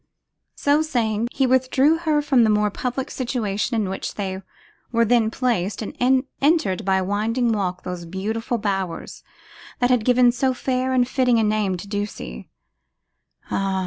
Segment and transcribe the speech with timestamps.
[0.55, 4.41] So saying, he withdrew her from the more public situation in which they
[4.91, 5.95] were then placed, and
[6.41, 9.23] entered, by a winding walk, those beautiful bowers
[9.77, 12.49] that had given so fair and fitting a name to Ducie.
[13.51, 13.79] Ah!